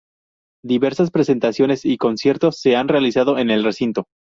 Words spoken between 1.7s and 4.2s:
y conciertos se han realizado en el recinto.